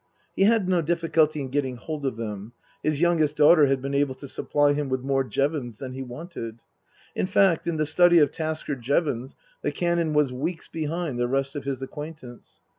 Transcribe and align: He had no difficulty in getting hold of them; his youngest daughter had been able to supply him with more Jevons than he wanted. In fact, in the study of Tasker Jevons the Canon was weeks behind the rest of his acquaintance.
He 0.35 0.45
had 0.45 0.67
no 0.67 0.81
difficulty 0.81 1.41
in 1.41 1.49
getting 1.49 1.77
hold 1.77 2.07
of 2.07 2.15
them; 2.17 2.53
his 2.81 3.01
youngest 3.01 3.35
daughter 3.37 3.67
had 3.67 3.83
been 3.83 3.93
able 3.93 4.15
to 4.15 4.27
supply 4.27 4.73
him 4.73 4.89
with 4.89 5.01
more 5.01 5.23
Jevons 5.23 5.77
than 5.77 5.93
he 5.93 6.01
wanted. 6.01 6.61
In 7.13 7.27
fact, 7.27 7.67
in 7.67 7.75
the 7.75 7.85
study 7.85 8.17
of 8.17 8.31
Tasker 8.31 8.75
Jevons 8.75 9.35
the 9.61 9.71
Canon 9.71 10.13
was 10.13 10.33
weeks 10.33 10.67
behind 10.67 11.19
the 11.19 11.27
rest 11.27 11.55
of 11.55 11.65
his 11.65 11.83
acquaintance. 11.83 12.61